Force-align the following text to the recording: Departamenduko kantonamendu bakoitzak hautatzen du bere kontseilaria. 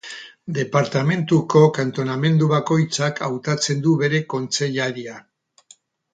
Departamenduko 0.57 1.61
kantonamendu 1.75 2.47
bakoitzak 2.55 3.23
hautatzen 3.27 3.85
du 3.85 3.95
bere 4.01 4.25
kontseilaria. 4.35 5.21